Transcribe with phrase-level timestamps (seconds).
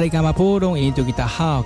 [0.00, 1.62] 大家好，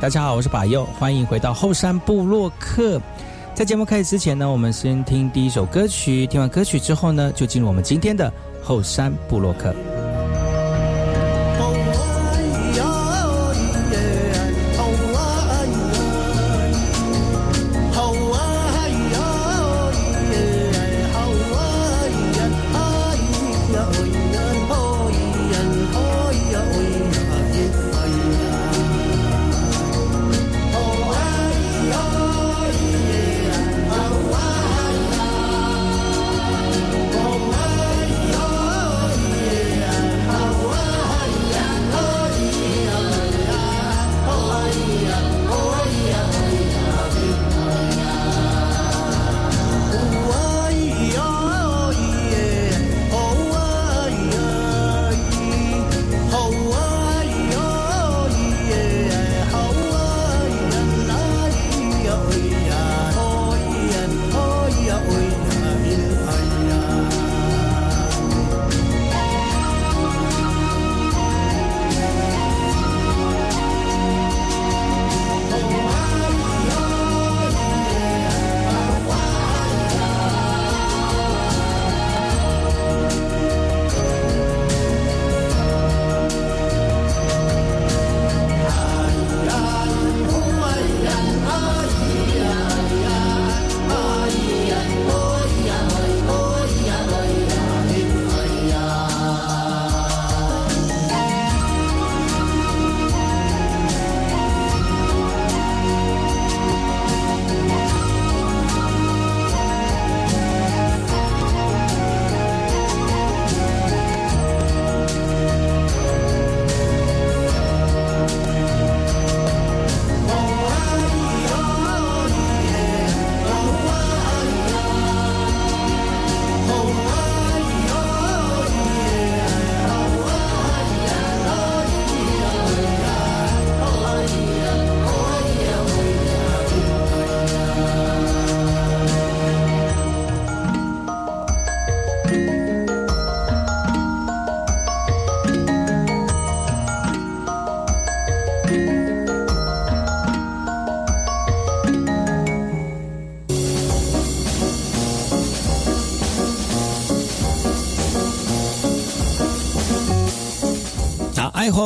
[0.00, 2.98] 大家好，我是巴佑，欢迎回到后山部落客。
[3.52, 6.26] 在节目开始之前呢，我们先听第一首歌曲。
[6.26, 8.32] 听完歌曲之后呢，就进入我们今天的
[8.62, 9.74] 后山部落客。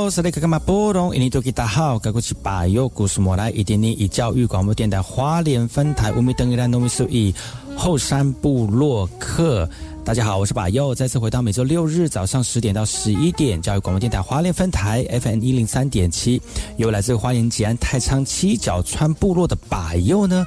[0.01, 1.15] 好，是那个嘛波动？
[1.15, 7.35] 印尼多吉大好，该过去把右故事莫来，一点点以教育广播电台花莲分台五米等于兰农米数一
[7.77, 9.69] 后山部落客。
[10.03, 16.41] 大家好，我是把右，再次回到每周六日早上十点到十一点，教育广播电台花莲分台 FM 一零三点七，
[16.79, 20.47] 由来自花莲吉安太仓七角川部落的把右呢。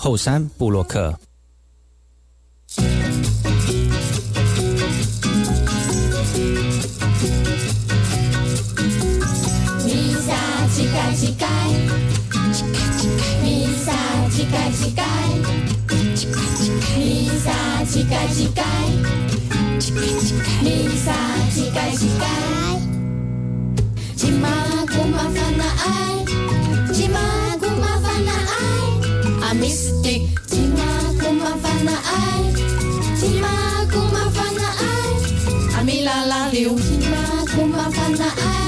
[0.00, 1.12] 后山布洛克。
[9.82, 11.42] 米萨乞丐乞丐，
[13.42, 13.92] 米萨
[14.30, 14.44] 乞
[21.72, 22.47] 丐
[38.36, 38.67] 爱，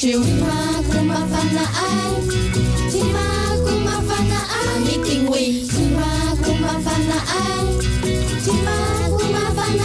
[0.00, 0.46] 弥第二句，今嘛
[0.90, 1.84] 古嘛烦恼爱，
[2.88, 3.20] 今嘛
[3.62, 6.00] 古嘛烦恼爱，阿弥定位，今嘛
[6.42, 7.30] 古嘛烦恼爱。
[8.42, 8.70] 今嘛
[9.10, 9.76] 古嘛烦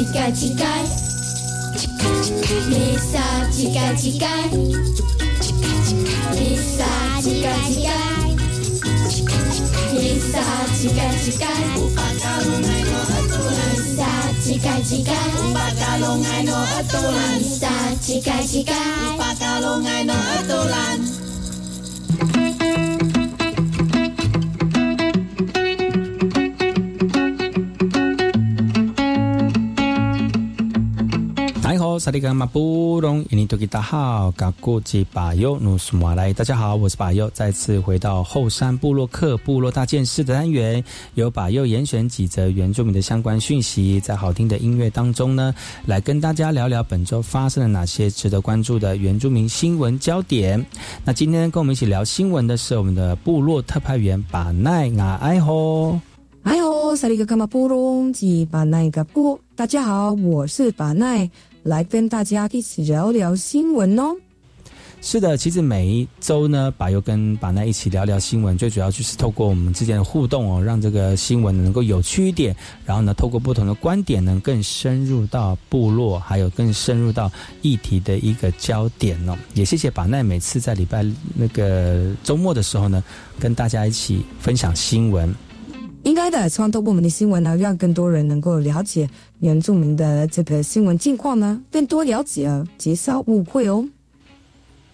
[0.00, 0.64] 撒乞丐乞丐，
[2.70, 3.20] 弥撒
[3.50, 4.24] 乞丐乞丐，
[6.32, 6.86] 弥撒
[7.20, 7.88] 乞丐乞丐，
[9.92, 10.34] 弥撒
[10.74, 11.44] 乞丐乞丐，
[13.50, 13.98] 弥撒
[14.40, 15.12] 乞丐乞丐，
[17.36, 17.60] 弥撒
[18.00, 18.72] 乞丐乞丐。
[32.00, 36.32] 萨利格马布隆，印尼多吉大好，嘎古吉巴尤努苏马来。
[36.32, 40.82] 大家好，我是巴尤，再次回到后山部落克部落大件事的单元，
[41.12, 45.54] 由巴尤严选几则原住民的相关讯息，在好听的音乐当中呢，
[45.84, 50.64] 来跟大家聊聊本周发生了哪些值得关注的原住民新闻焦点。
[51.04, 56.00] 那今天跟我们一起聊新闻的是我们的部落特派员巴奈雅埃吼。
[56.44, 61.30] 哎呦，萨利格干嘛布隆吉巴奈个布，大家好，我是巴奈，
[61.62, 64.16] 来跟大家一起聊聊新闻哦。
[65.02, 72.54] 是的，其实每一周呢，把又跟把奈一起聊聊新闻，最主要就是透过我们之间的互动哦，让这个新闻能够有趣一点。
[72.84, 79.34] 然后呢，透过不同的观点能，更深入到部落，还有更深入到议题的一个焦点哦。
[79.54, 81.02] 也谢谢把奈每次在礼拜
[81.34, 83.02] 那个周末的时候呢，
[83.38, 85.34] 跟大家一起分享新闻。
[86.02, 89.08] 应该的，希望透过我们的新闻呢，让更多人能够了解
[89.40, 93.86] 原住民的这个新闻近况呢，更多了解，减少误会哦。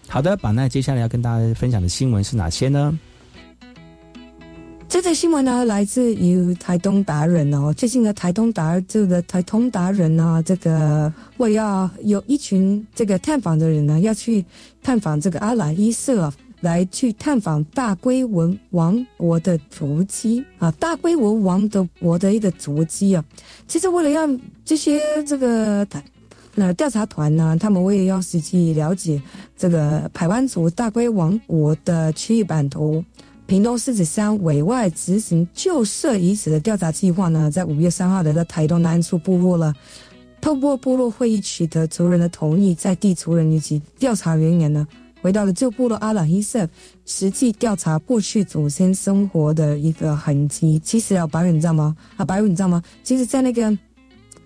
[0.07, 2.97] 好的，把奈接下来要跟大家分享的新闻是哪些呢？
[4.87, 7.73] 这则新闻呢，来自于台东达人哦。
[7.73, 14.45] 最近的台东达这个台东达人呢，这个我要有一群这个探访的人呢，要去
[14.81, 23.23] 探访这个阿兰伊瑟啊，来去探访大龟文王国的足迹啊，大龟文王的国的一个足迹啊。
[23.67, 25.87] 其实为了让这些这个
[26.55, 29.21] 那调查团呢，他们为了要实际了解
[29.55, 33.03] 这个排湾族大龟王国的区域版图。
[33.45, 39.73] 屏东狮子山委外执行旧社遗址的调查计划呢，在五月三号来到台东南处部落了。
[40.41, 44.85] 透过部落会议取得族人的同意，在地族人以及调查人员呢，
[45.21, 46.67] 回到了旧部落阿朗伊社，
[47.05, 50.79] 实际调查过去祖先生活的一个痕迹。
[50.79, 51.95] 其实啊，白宇你知道吗？
[52.15, 52.81] 啊，白宇你知道吗？
[53.03, 53.77] 其实，在那个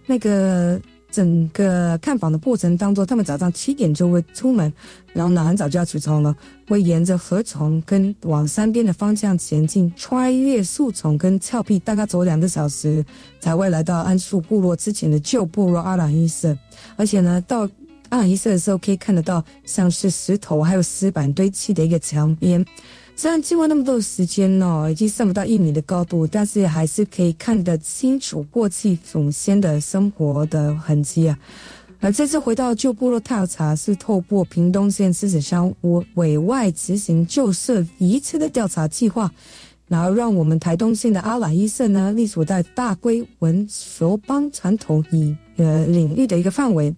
[0.06, 0.80] 那个
[1.12, 4.72] 整个看访的过程当中，他们早上七点就会出门，
[5.13, 6.34] 然后呢很早就要起床了，
[6.68, 13.06] 会沿着河床跟往山边的方向前进，穿越树丛跟峭壁，大概走两个小时
[13.42, 16.58] 才会来到安树部落之前的旧部落阿朗伊社。
[16.96, 17.68] 而且呢，到
[18.12, 22.63] 阿朗伊社的时候，可以看得到像是石头还有石板堆砌的一个墙边。
[23.15, 31.39] 虽然经过那么多时间呢，已经上不到一米的高度，但是还是可以看得清楚过去祖先的生活的痕迹啊。
[32.01, 39.32] 而这次回到旧部落调查，是透过屏东县狮子乡委委外执行旧社遗址的调查计划，
[39.88, 46.94] 然后让我们台东县的阿兰医社呢，隶属在大龟文佛邦传统以呃领域的一个范围。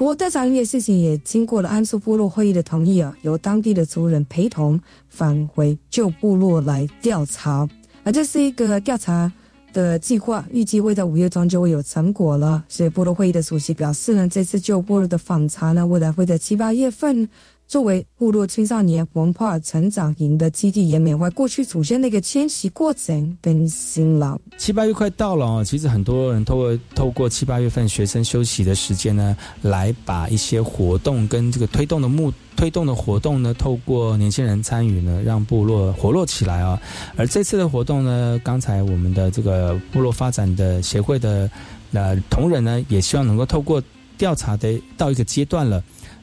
[0.00, 4.80] 不过调查这件事情也经过了安苏部落会议的同意啊，由当地的族人陪同
[5.10, 7.68] 返回旧部落来调查。
[8.02, 9.30] 而这是一个调查
[9.74, 12.64] 的计划，预计会在五月中就会有成果了。
[12.66, 17.28] 所以部落会议的主席表示呢，这次旧部落的访查呢，未来会在七八月份。
[17.70, 24.36] 作为部落青少年文化成长营的基地，也缅怀过去祖先的一个迁徙过程跟辛劳。
[24.58, 36.76] 七八月快到了哦，其实很多人透过透过七八月份学生休息的时间呢，来把一些活动跟这个推动的目推动的活动呢，透过年轻人参与呢，让部落活络起来啊。
[37.14, 41.48] 而这次的活动呢，刚才我们的这个部落发展的协会的
[41.92, 43.80] 呃同仁呢，也希望能够透过
[44.18, 45.80] 调查的到一个阶段了。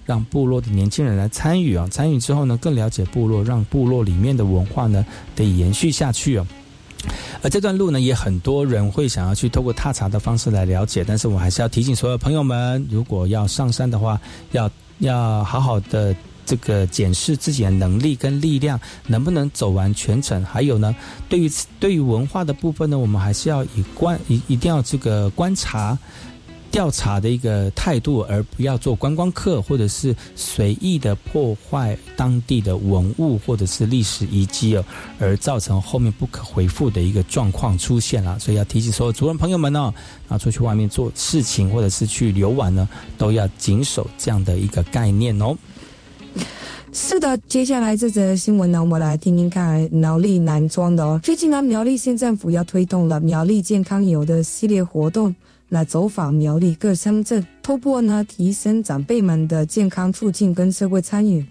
[0.07, 6.47] 让部落的年轻人来参与啊，参与之后呢，更了解部落，让部落里面的文化呢得以延续下去哦。
[7.43, 14.19] 而这段路呢，也很多人会想要去透过踏查的方式来了解，但是我还是要提醒所有朋友们，如果要上山的话，
[14.53, 20.43] 要要好好的这个检视自己的能力跟力量，能不能走完全程。
[20.43, 20.95] 还有呢，
[21.29, 25.97] 对于对于文化的部分呢，我们还是要以观一一定要这个观察。
[26.71, 34.85] 调查的一个态度，而不要做观光客，或者是随意的破坏当地的文物或者是历史遗迹哦，
[35.19, 38.37] 而造成后面不可回复的一个状况出现了。
[38.39, 39.93] 所以要提醒所有族人朋友们呢，
[40.27, 45.57] 啊，出去外面做事情或者是去游玩呢，都要谨守这样的一个概念哦。
[46.93, 51.19] 是的，接下来这则新闻呢，我们来听听看苗栗男装的哦。
[51.21, 55.35] 最近呢，苗栗县政府要推动了苗栗健康游的系列活动。
[55.69, 61.45] 来走访苗栗各乡镇，透过呢提升长辈们的健康促进跟社会参与，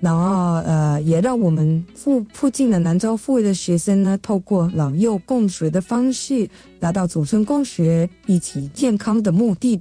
[0.00, 6.48] 然后呃也让我们附附近的南州附位的学生呢，透过老幼共学的方式，
[6.78, 9.80] 达到祖孙共学一起健康的目的。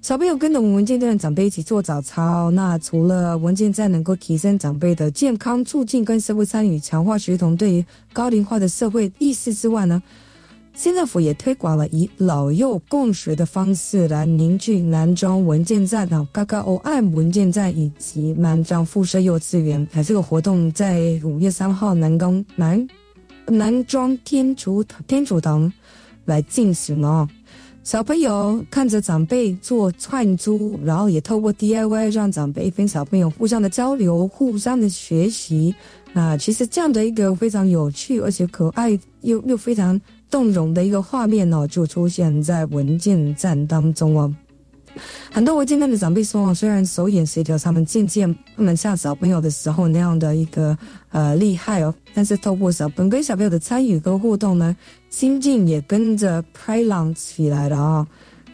[0.00, 10.00] 小朋友跟着我们文件站的长辈一起做早操，那除了文件站能够提升长辈的健康促进跟社会参与，强化学童对于高龄化的社会意识之外呢？
[10.78, 19.84] 县政府也推广了以老幼共学的方式来凝聚南庄文件站、啊嘎嘎欧爱文件站以及南庄附设幼稚园。
[19.90, 22.86] 那这个活动在五月三号南宫南
[23.48, 25.70] 南庄天主天主堂
[26.26, 27.26] 来进行了。
[27.82, 35.74] 小朋友看着长辈做串珠，然后也透过 DIY 让长辈跟小朋友互相的交流、互相的学习。
[36.14, 40.00] 啊，其实这样的一个非常有趣而且可爱又又非常。
[40.30, 44.34] 动容的一个画面哦，就出现在文件站当中哦。
[45.30, 50.76] 很多文件站的长辈说哦，虽然手眼协调他们渐渐不能像小朋友的时候那样的一个
[51.10, 54.76] 呃厉害哦，但是透过小本跟小朋友的参与跟互动呢，
[55.08, 58.06] 心境也跟着开朗起来了啊。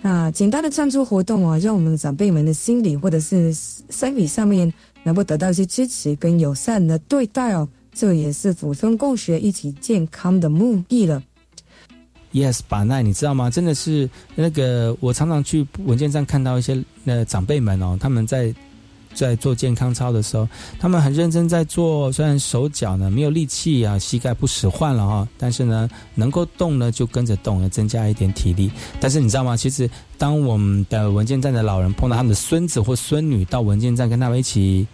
[0.03, 3.55] 那简单的唱出活动啊，让我们长辈们的心理或者是
[3.89, 4.71] 生理上面
[5.03, 11.23] 能够得到一些支持跟友善的对待哦，这也是祖孙共学一起健康的目的了。
[12.35, 13.49] Yes，把奈，你知道吗？
[13.49, 18.53] 真的是那个，我常常去文件站看到一些那长辈们哦，他们在
[19.15, 20.49] 在做健康操的时候，
[20.81, 22.11] 他们很认真在做。
[22.11, 28.69] 虽然手脚呢没有力气啊，膝盖不使唤了哈，但是呢能够动呢就跟着动，了增加一点体力。
[28.99, 29.57] 但是你知道吗？
[29.57, 29.89] 其实
[30.19, 34.85] 当我们的文件站的老人碰到他们的孙子或孙女到文件站跟他们一起。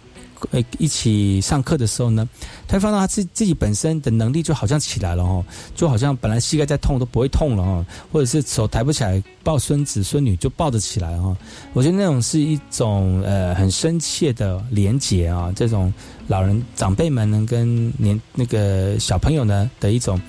[0.49, 2.27] 呃，一起上课的时候呢，
[2.67, 5.45] 他会发现他自自己本身的能力就好像起来了哦，
[5.75, 11.37] 就好像本来膝盖在痛都不会痛了哦，或者是手抬不起来抱孙子孙女就抱得起来哈。
[11.73, 15.93] 我觉得那种是一种呃很深切的连结啊，这种
[16.27, 20.19] 老人长辈们能跟年那个小朋友呢的一种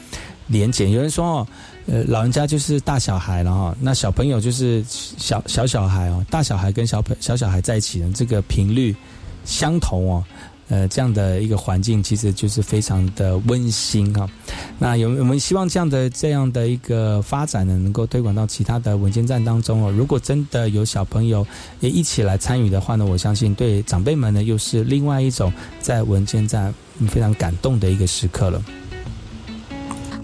[0.46, 0.90] 连结。
[0.90, 1.46] 有人说哦，
[1.86, 8.94] 呃，老人家就是大小孩了哈，那小朋友就是小小小孩哦，大小孩跟小朋小小孩在一起的这个频率。
[9.44, 10.24] 相同哦，
[10.68, 14.28] 呃这样的一个环境，其实就是非常的温馨啊。
[14.78, 19.92] 那有我们希望这样的这样的一个发展呢，能够推广到其他的文件站当中哦。
[19.92, 21.46] 如果真的有小朋友
[21.80, 26.74] 也一起来参与的话呢，我相信对长辈们呢，又是另外一种在文件站
[27.08, 28.62] 非常感动的一个时刻了。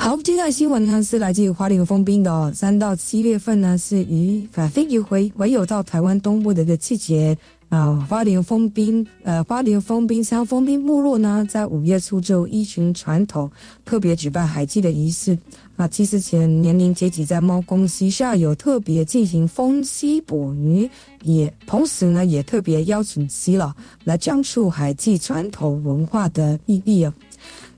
[0.01, 2.51] 好，接下来新闻呢是来自于花莲封冰的哦。
[2.55, 7.37] 三到七月份呢是以反飞鱼回唯有到台湾东部的一个季节
[7.69, 8.07] 啊。
[8.09, 13.51] 花莲封冰，呃，花莲封冰乡封冰部落呢，在五月初就依循传统，
[13.85, 15.39] 特别举办海祭的仪式
[15.77, 15.87] 啊。
[15.87, 20.89] 祭祀前，年龄阶级在猫公溪下游特别进行封溪捕鱼，
[21.23, 23.73] 也同时呢也特别邀请耆老
[24.05, 27.13] 来讲述海祭传统文化的意义啊。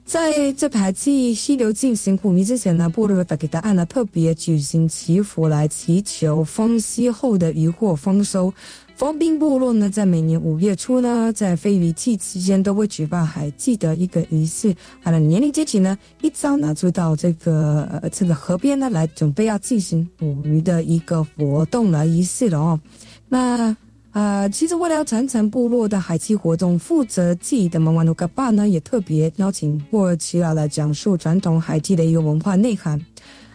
[0.05, 8.53] 在这排祭溪流进行捕鱼之前呢，部落的给答案呢特别举行祈福来祈求丰溪后的渔获丰收。
[9.01, 14.77] 封兵部落呢，在每年五月初呢，在飞鱼季期间都会举办海祭的一个仪式。
[15.03, 22.79] 它的年龄阶级呢，一早呢就到这个呃这个河边呢来准备要进行捕鱼的一个活动了仪式了哦。
[23.27, 23.75] 那。
[24.13, 33.01] 啊，其实为了传承部落的海祭活动，负责祭的蒙瓦努嘎巴呢，也特别邀请布尔奇亚来讲述传统海祭的一个文化内涵。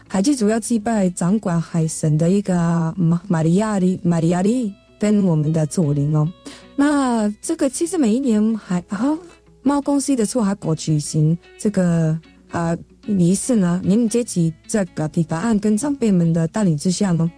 [0.07, 2.55] 海祭主要祭拜掌管海神的一个
[2.95, 6.31] 马玛利亚里玛利亚里跟我们的祖灵哦。
[6.75, 9.17] 那这个其实每一年海啊
[9.61, 12.19] 猫公司的出海国举行这个
[12.51, 17.31] 啊仪式呢，年龄阶级在格迪法案跟长辈们的带领之下呢，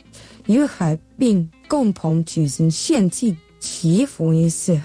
[0.45, 1.49] 与海并。
[1.69, 4.79] 共同举行献祭祈福仪式，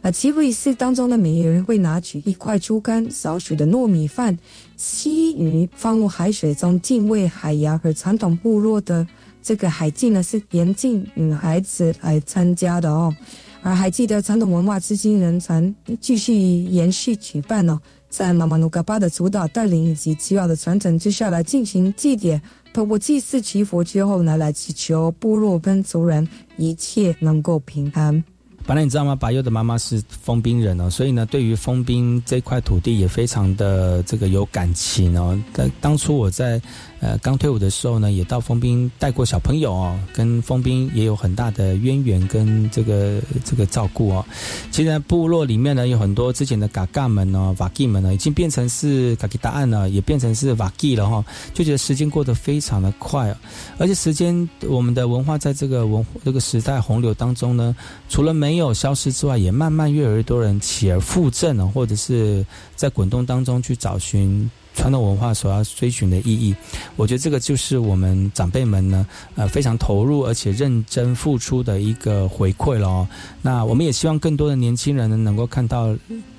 [0.00, 4.38] 啊，祈福仪式当中呢，每一人会拿取一块猪肝、少许的糯米饭、
[4.76, 9.04] 溪鱼，放入海水中敬畏海洋和传统部落的
[9.42, 13.14] 这个海祭呢，是严禁女孩子来参加的哦。
[13.62, 22.40] 而海祭的传统文化至今仍传继续延续举办哦，在妈妈努嘎巴的主导带领以及祈祷的传承之下来进行祭典。
[22.72, 26.26] 透过祭祀祈福之后呢，来祈求部落跟族人
[26.56, 28.22] 一切能够平安。
[28.66, 29.14] 本来你知道吗？
[29.16, 35.38] 白佑的妈妈是封冰人哦，所以呢，对于封冰这块土地也非常的这个有感情哦。
[35.52, 36.60] 但当初我在。
[37.00, 44.24] 呃，刚退伍的时候呢，也到封兵带过小朋友哦，跟封兵也有很大的渊源跟这个这个照顾哦。
[44.70, 51.24] 其实部落里面呢，有很多之前的嘎嘎们呢、瓦基们呢，已经变成是嘎吉答案了，也变成是瓦基了哈。
[51.54, 53.36] 就觉得时间过得非常的快哦，
[53.78, 57.74] 而且时间我们的文化在这个文这个时代洪流当中呢，
[58.10, 62.44] 除了没有消失之外，也慢慢越来越多人起而复振了，或者是
[62.76, 64.50] 在滚动当中去找寻。
[64.74, 66.54] 传统文化所要追寻的意义，
[66.96, 73.08] 我觉得这个就是我们长辈们呢，呃，非常投入而且认真付出的一个回馈了哦。
[73.42, 75.94] 那我们也希望更多的年轻人呢，能够看到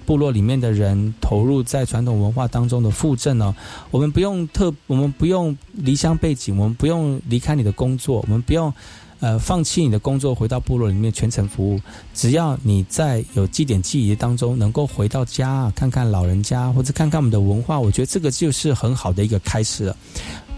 [0.05, 3.53] 部落里面的人投入在传统文化当中的附振哦。
[3.91, 8.73] 我们不用特，我们不用离乡背景，我们不用离开你的工作，我们不用。
[9.21, 11.79] 呃，放弃你的工作，回到部落里面全程服务。
[12.13, 19.95] 只要你在有祭典记忆当中，能够回到家看看老人家，或者看看我们的文化，我觉得这个就是很好的一个开始了。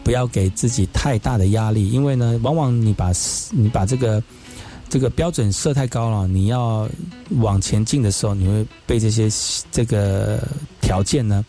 [0.01, 3.11] 不要给自己太大的压力，因为呢，往往你把
[3.51, 4.23] 你把这个
[4.89, 6.89] 这个标准设太高了，你要
[7.41, 9.29] 往前进的时候，你会被这些
[9.71, 10.41] 这个
[10.79, 11.43] 条件呢。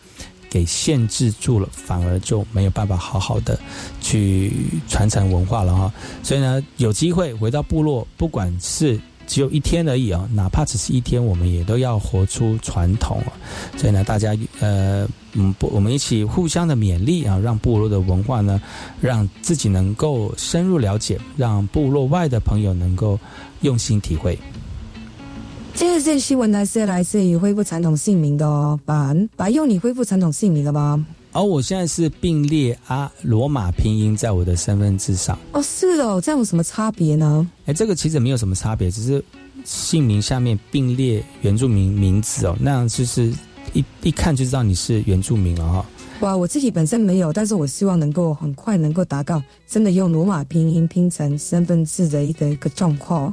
[0.55, 3.59] 给限制住了，反而就没有办法好好的
[3.99, 4.53] 去
[4.87, 5.93] 传承文化了哈。
[6.23, 13.35] 所以呢，有机会回到部落，不管是只有一天而已啊，哪怕只是一天，我们也都要活出传统啊。
[13.75, 18.61] 所以呢，大家呃，嗯，不，我们一起互相的勉励啊，让部落的文化呢，
[19.01, 23.19] 让自己能够深入了解，让部落外的朋友能够
[23.59, 24.39] 用心体会。
[25.75, 31.05] 这件新闻呢是来自于恢复传统姓名的哦，把把用你恢复传统姓名了吗？
[31.33, 35.37] 哦，我现在是并列啊罗马拼音在我的身份证上。
[35.51, 37.45] 哦，是哦，这样有什么差别呢？
[37.65, 39.23] 哎，这个其实没有什么差别，只是
[39.65, 43.33] 姓名下面并列原住民名字哦，那样就是
[43.73, 45.85] 一一看就知道你是原住民了哈。
[46.21, 53.31] 哇，我自己本身没有，但是我希望能够很快能够达到真的用罗马拼音拼成身份证的一个一个状况。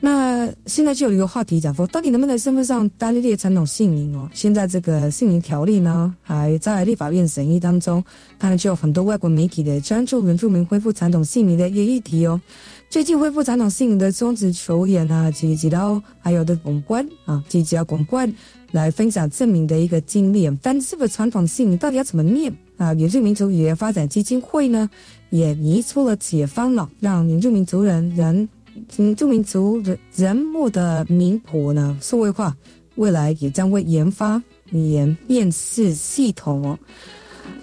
[0.00, 4.28] 那现在就有一个话题讲说，到底能不能身份上单列传统姓名哦？
[4.32, 8.02] 现在这个姓名条例呢，还在立法院审议当中，
[8.38, 12.40] 当然就有很多外国媒体的专注原住民恢复传统姓名的一个议题哦。
[12.88, 18.32] 最近恢复传统姓名的中职球员啊，及及到还有的公关啊，及及到公关。
[18.72, 22.92] 来分享证明的一个经历，但是不传统姓名到底要怎么念啊？
[22.94, 24.90] 原住民族语言发展基金会呢，
[25.30, 28.48] 也提出了解方了，让原住民族人人
[28.96, 32.56] 原住民族人人物的名谱呢数位化，
[32.96, 36.78] 未来也将会研发语言辨识系统哦。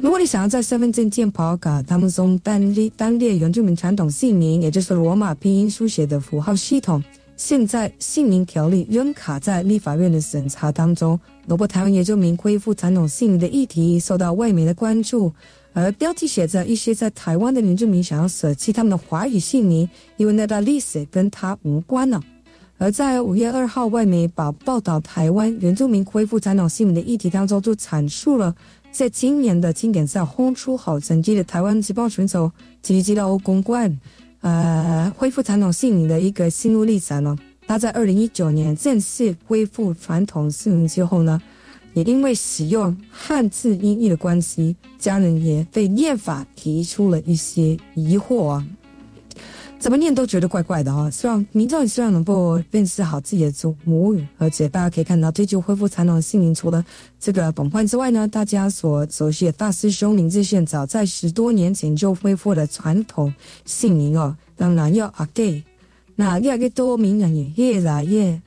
[0.01, 7.03] 如果你想要在身份证件跑卡他们中单列单列原住民传统姓名，也就是罗马拼音书写的符号系统，
[7.39, 11.17] 现在姓名条例仍卡在立法院的审查当中。
[11.47, 15.31] 罗伯台湾原住民恢复传统姓名的议题受到外媒的关注，
[15.71, 22.21] 而标题写着一些在台湾的原住民想要舍弃他们的华语姓名，因为那段历史跟他无关了。
[22.77, 28.53] 而在五月二号，外媒把报道台湾原住民恢复传统姓名的议题当中，就阐述了。
[28.91, 33.97] 在今年的经典赛轰出好成绩的台湾职棒选手吉吉到公冠，
[34.41, 37.37] 呃，恢复传统姓名的一个心路历程呢。
[37.67, 41.39] 他在二零一九年正式恢复传统姓名之后呢，
[41.93, 48.65] 也因为使用汉字音译的关系，家人也对念法提出了一些疑惑啊。
[49.79, 56.83] 怎么念都觉得怪怪的哈，希望民众希望能够认识好自己的祖母语，而且大家可以看到，追求恢复传统姓名，除了
[57.17, 64.35] 这个本焕之外呢，大家所熟悉的大师兄林志炫，早在十多年前就恢复了传统姓名哦。
[64.57, 65.63] 当然要阿爹
[66.17, 68.41] 那越来越多名人也越来越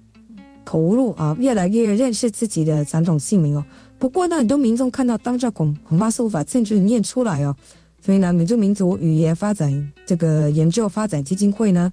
[0.66, 3.64] 投入啊，越来越认识自己的传统姓名哦。
[3.98, 7.56] 不过呢，很多民众看到当下恐恐怕是无法正确念出来哦。
[8.04, 11.92] 所以呢，美洲民族语言发展这个研究发展基金会呢，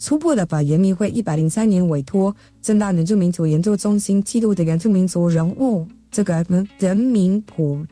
[0.00, 6.44] 初步的把原民会一百零三年委托正大原住民族研究中心记录的原住民族人物这个
[6.78, 7.84] 人民谱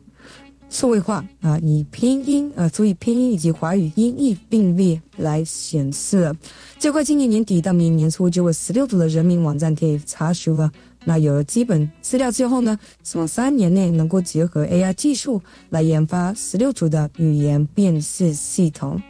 [0.68, 6.34] 数位化啊，以拼音呃，注意拼音以及华语音译并列来显示。
[6.80, 10.68] 最快今年年底到明年年初，就会十六组的人民网站可以查询了。
[11.08, 15.40] 那有了基本资料之后呢，希望三年内能够结合 AI 技术
[15.70, 19.00] 来研发十六组的语言辨识系统。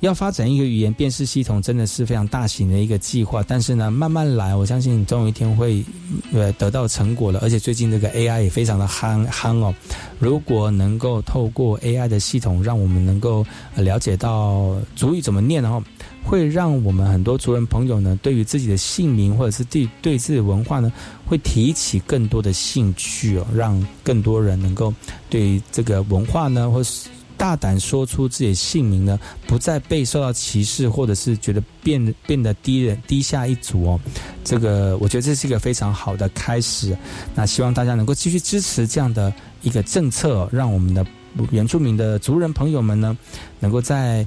[0.00, 3.42] 要发展一个语言辨识系统，真的是非常大型的一个计划。
[3.46, 5.84] 但是呢，慢慢来，我相信总有一天会
[6.32, 7.40] 呃得到成果了。
[7.40, 9.74] 而且最近这个 AI 也非常的夯夯哦。
[10.20, 15.82] 如果能够透过 AI 的系统，让我们能够了解到主语怎么念的话。
[16.28, 20.92] 会让我们很多族人朋友呢，对于自己的姓名或者是对对自己文化呢，
[21.24, 24.92] 会提起更多的兴趣哦，让更多人能够
[25.30, 34.00] 对这个文化呢，或是大胆说出自己的姓名呢，不再被受到歧视，或者是觉得变变得低人低下一族哦。
[34.44, 36.94] 这个我觉得这是一个非常好的开始。
[37.34, 41.06] 那希望大家能够继续支持这样的一个政策，让我们的
[41.50, 43.16] 原住民的族人朋友们呢，
[43.60, 44.26] 能够在。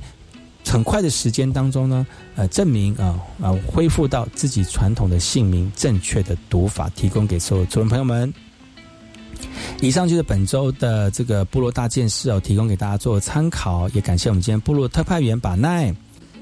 [0.66, 8.34] 很快的时间当中呢，呃，证明啊啊，恢复到自己传统的姓名正确的读法，提供给所有族人朋友们。
[9.82, 13.90] 以上就是本周的这个部落大件事哦，提供给大家做参考。
[13.90, 15.94] 也感谢我们今天部落特派员把奈，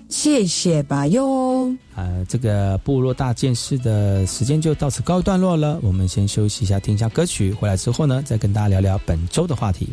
[0.10, 1.74] 谢谢把哟。
[1.96, 7.54] 呃，这个部落大件事的时间就到此告一段落了，我们先休息一下，听一下歌曲。
[7.54, 9.88] 回来之后呢，再跟大家聊聊本周的话题。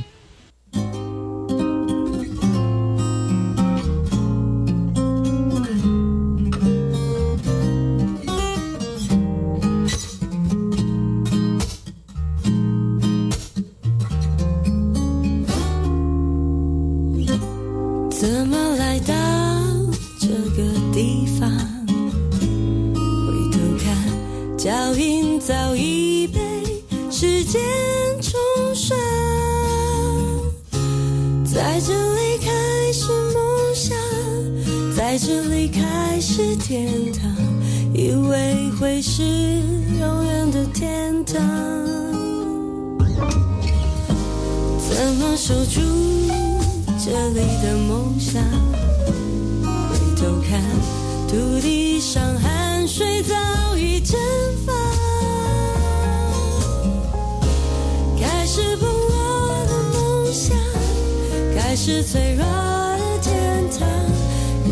[61.89, 63.89] 是脆弱的天堂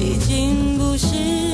[0.00, 1.53] 已经不是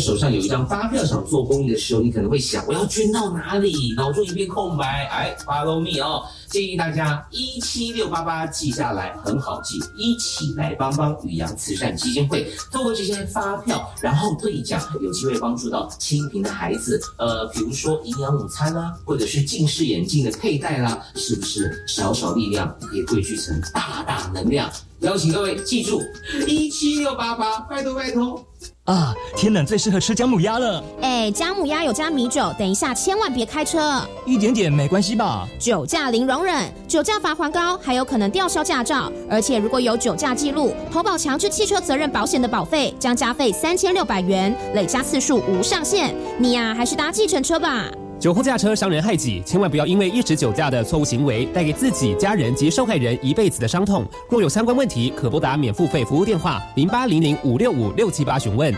[0.00, 3.94] 手上有一张发票想做公益的时候，你可能会想，我要捐到哪里？
[3.96, 5.06] 脑中一片空白。
[5.06, 9.78] 哎，Follow me 哦，建议大家一七六八八记下来，很好记。
[9.96, 17.00] 一起来帮帮宇阳慈善基金会，透过这些发票，然后兑奖，有机会帮助到清贫的孩子。
[17.18, 24.70] 呃，比如说营养午餐啦，或者是近视眼镜的佩戴啦，是不是小小力量可以汇聚成大大能量？
[25.00, 26.00] 邀请各位记住
[26.46, 28.44] 一七六八八，拜托拜托。
[28.84, 30.82] 啊，天冷最适合吃姜母鸭了。
[31.02, 34.02] 哎，姜母鸭有加米酒，等一下千万别开车。
[34.26, 35.46] 一点点没关系吧？
[35.58, 39.12] 酒驾零容忍，酒驾罚还高，还有可能吊销驾照。
[39.30, 46.14] 而且如果有酒驾记录，投保强制汽车责任保险的保费将加费三千六百元，累加次数无上限。
[46.38, 47.86] 你呀，还是搭计程车吧。
[48.20, 54.04] 酒后驾车伤人害己，千万不要因为一时酒驾的错误行为，带给自己、家人及受害人一辈子的伤痛。
[54.28, 58.74] 若有相关问题，可拨打免付费服务电话零八零零五六五六七八询问。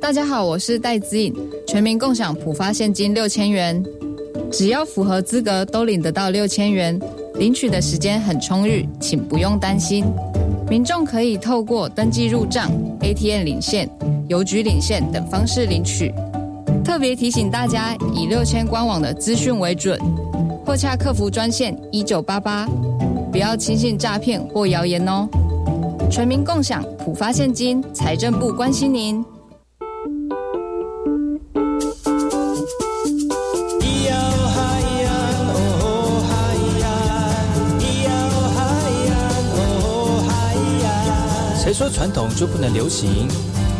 [0.00, 1.32] 大家好，我是戴子颖，
[1.68, 3.80] 全民共享普发现金六千元，
[4.50, 6.98] 只要符合资格都领得到六千元，
[7.36, 10.04] 领取的时间很充裕，请不用担心。
[10.68, 12.68] 民众可以透过登记入账、
[13.02, 13.88] ATM 领现、
[14.26, 16.12] 邮局领现等方式领取。
[16.84, 19.98] 特别提醒大家，以六千官网的资讯为准，
[20.64, 22.66] 或洽客服专线一九八八，
[23.30, 25.28] 不要轻信诈骗或谣言哦。
[26.10, 29.24] 全民共享普发现金，财政部关心您。
[41.62, 43.28] 谁说传统就不能流行？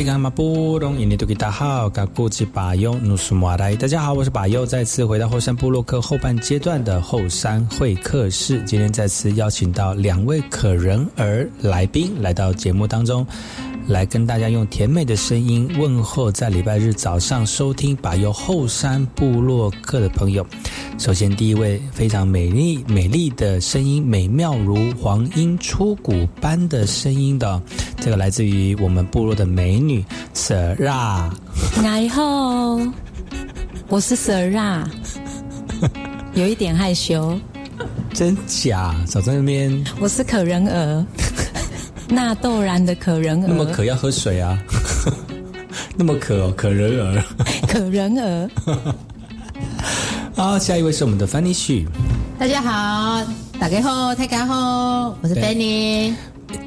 [0.00, 0.06] 大
[3.86, 8.62] 家好，我是把右，再次回到后山部落客后半阶段的后山会客室。
[8.64, 13.26] 今天再次邀请到两位可人儿来宾来到节目当中，
[13.86, 20.46] 来跟大家用甜美的声音问候在礼拜日早上收听把右后山部落客的朋友。
[20.96, 27.60] 首先，第一位非常美丽美丽的声音，美妙如黄莺出谷般的声音的，
[28.00, 31.30] 这个来自于我们部落的美女 Sara。
[31.82, 32.80] 然后
[33.88, 34.84] 我是 Sara，
[36.34, 37.38] 有一点害羞。
[38.12, 38.94] 真假？
[39.06, 39.84] 早在那边。
[39.98, 41.06] 我是可人儿，
[42.10, 43.46] 纳豆然的可人儿。
[43.46, 44.58] 那么渴要喝水啊？
[45.96, 47.22] 那么渴哦，可人儿。
[47.68, 48.50] 可人儿。
[50.34, 51.86] 好，下一位是我们的 Fanny 旭。
[52.38, 53.24] 大家好，
[53.60, 56.14] 大家好，大家好，我是 Fanny。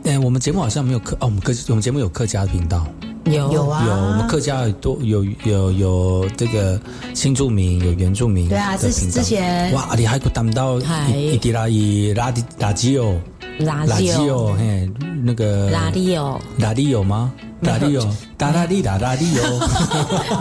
[0.06, 2.88] 哎，我们节目好像没有客哦，我们客我们节目有客家频道，
[3.26, 3.52] 有。
[3.52, 6.80] 有啊，有我们客家有多有有有这个
[7.14, 13.20] 新住民，有原住民，对啊，之之前哇，你还可担到一滴拉伊拉迪拉基哦，
[13.60, 14.90] 拉基哦，嘿，
[15.24, 17.32] 那个拉迪哦，拉迪有吗？
[17.62, 18.06] 拉迪有，
[18.36, 19.42] 达拉利达拉迪有，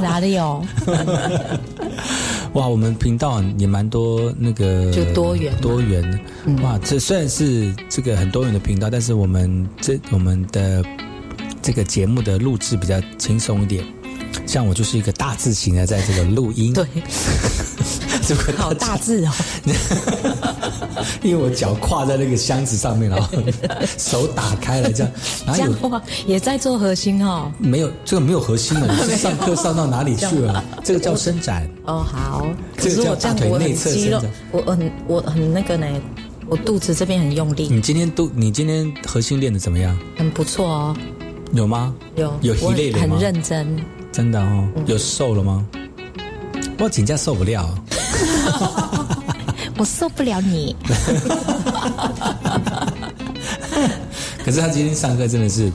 [0.03, 0.64] 拉迪有。
[2.55, 6.21] 哇，我们频道也蛮多那个，就多元多元。
[6.62, 10.85] 哇，这虽然是这个很多元的频道，但是我们这我们的
[11.62, 13.85] 这个节目的录制比较轻松一点。
[14.46, 16.85] 像我就是一个大字型的，在这个录音，对，
[18.27, 19.33] 这个好大字哦。
[21.22, 23.29] 因为我脚跨在那个箱子上面，然后
[23.98, 25.12] 手打开了，这样，
[25.46, 27.53] 然后有也在做核心哦。
[27.59, 30.64] 没有，这个没有核心了，你是上课上到哪里去了？
[30.83, 31.68] 这个叫伸展。
[31.85, 32.46] 哦，好。
[32.79, 34.22] 这个叫大腿内侧伸展。
[34.51, 35.87] 我很我很那个呢，
[36.48, 37.68] 我肚子这边很用力。
[37.68, 39.96] 你今天肚，你今天核心练的怎么样？
[40.16, 40.96] 很不错哦。
[41.53, 41.95] 有吗？
[42.17, 43.01] 有有疲累了？
[43.01, 43.79] 很认真。
[44.11, 45.67] 真的哦，有瘦了吗？
[46.79, 47.69] 我请假受不了。
[49.79, 50.75] 我受不了你。
[54.45, 55.71] 可是他今天上课真的是，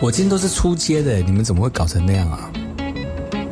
[0.00, 2.50] 我今天都是出街的，你们怎么会搞成那样啊？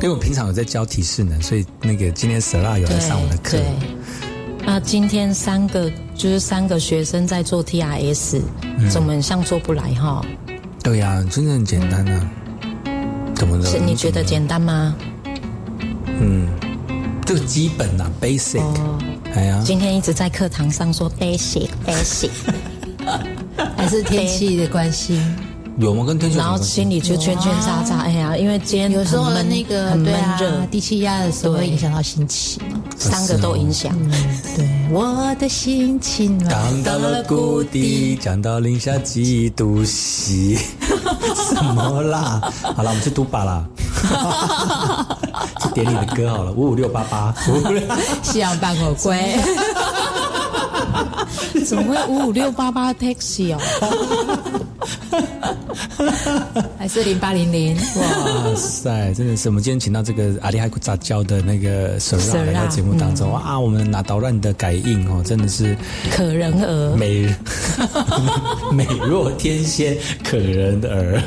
[0.03, 3.59] 因为我平常有在教提示呢，所以那个今天 Sara 有来上我的课。
[3.59, 3.67] 对。
[4.65, 8.41] 那今天三个就是三个学生在做 TRS，
[8.91, 10.25] 怎么像做不来哈？
[10.83, 12.31] 对呀，真的很简单啊。
[13.35, 13.64] 怎么了？
[13.64, 14.95] 是你觉得简单吗？
[16.21, 16.49] 嗯，
[17.25, 18.62] 就基本呐，basic。
[19.35, 22.31] 哎呀，今天一直在课堂上说 basic，basic，
[23.77, 25.21] 还是天气的关系？
[25.79, 26.05] 有吗？
[26.05, 28.01] 跟天气然后心里就圈圈叉叉。
[28.01, 32.61] 哎呀，因为今天有时候那个很闷热，低气压的时候会影响到心情。
[32.99, 33.97] 三个都影响。
[34.61, 40.55] 对，我的心情降到了谷底，降到零下几度 C，
[41.35, 42.40] 什么啦？
[42.77, 43.64] 好了，我们去读吧啦，
[45.62, 47.83] 去点你的歌好了，五五六八八，五五六
[48.23, 49.35] 希望帮我归。
[51.64, 53.59] 怎么会五五六八八 taxi 哦？
[56.79, 57.77] 还是零八零零？
[57.77, 65.77] 哇塞，真的是我们今天请到这个阿里海库杂交的那个 Sara 来到节目当中啊，我们拿导乱的改印哦，真的是
[66.11, 67.35] 可人儿，美
[68.73, 71.21] 美若天仙，可人儿，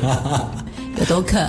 [1.00, 1.40] 有多可？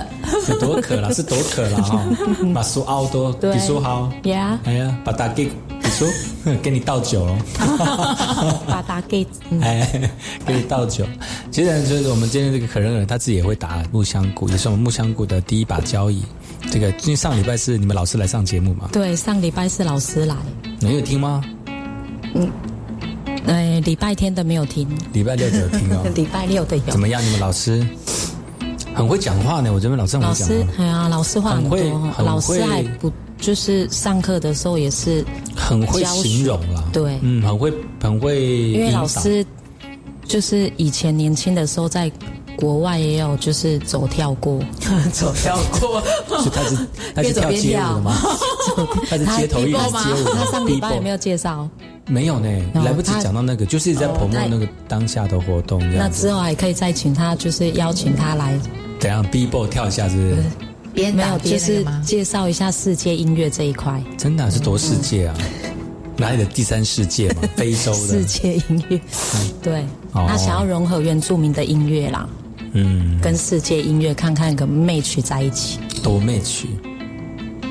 [0.49, 1.11] 有多可啦？
[1.11, 2.01] 是多可啦哈！
[2.43, 5.49] 马苏奥多比苏好呀，哎呀，把大给
[5.85, 6.05] 比苏
[6.63, 7.37] 给你倒酒了，
[8.67, 9.25] 把打给
[9.61, 10.09] 哎，
[10.45, 11.05] 给你倒酒。
[11.51, 16.23] 其实就是我们今天这个可人儿，他自己也会打木香鼓，也是我们木香鼓的第一把交椅。
[16.71, 18.89] 这个因为上礼拜是你们老师来上节目嘛？
[18.91, 20.35] 对，上礼拜是老师来，
[20.79, 21.43] 你有听吗？
[22.33, 22.51] 嗯，
[23.45, 26.03] 哎，礼拜天的没有听，礼拜六的有听哦。
[26.15, 26.83] 礼拜六的有。
[26.87, 27.23] 怎么样？
[27.23, 27.85] 你们老师
[28.95, 31.77] 很会讲话呢，我这边老师很老会讲话，，师哎呀，老师话很多
[32.11, 35.23] 很老师会还不就是上课的时候也是
[35.55, 36.83] 很会形容啦。
[36.93, 39.45] 对嗯，很会很会因为老师
[40.25, 42.11] 就是以前年轻的时候在
[42.57, 44.59] 国外也有就是走跳过，
[45.11, 46.01] 走跳过，
[46.39, 46.77] 所以他是
[47.13, 48.17] 他是跳街舞的吗？
[49.09, 51.17] 他是街头艺人他街舞的他上礼拜有没有？
[51.17, 51.67] 介绍？
[52.07, 56.07] 没有呢，有来不及他讲到那个，就是在哦 promote 他那个当下的活动那。
[56.09, 58.57] 之后还可以再请他，就是邀请他来，
[58.99, 60.35] 怎样 B b o 跳一下是不是？
[60.35, 60.43] 没有，
[60.93, 61.85] 边打边就是？
[62.03, 64.01] 介绍一下世界音乐这一块。
[64.17, 65.35] 真的啊是多世界啊？
[66.17, 67.41] 哪里的第三世界嘛？
[67.57, 68.99] 非洲的世，界音乐，
[69.61, 69.81] 对，
[70.13, 72.27] 哦他想要融合原住民的音乐啦，
[72.71, 75.77] 嗯，跟世界音乐看看个 match 在一起。
[76.01, 76.69] 多妹曲，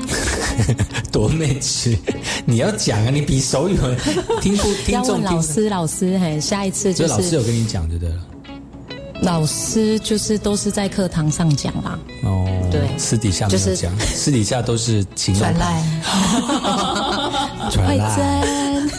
[1.11, 1.97] 多妹曲，
[2.45, 3.09] 你要讲啊！
[3.09, 3.97] 你比手语文
[4.41, 8.15] 听不 听要众听问老师，老师，嘿，下一次所就是老师有跟你讲就对了。
[9.25, 12.81] 老师就是都是在课堂上讲啦，哦，对。
[12.97, 15.81] 私底下没就是有讲，私底下都是情 传传赖，
[17.71, 18.15] 慧 传赖。
[18.15, 18.89] 珍，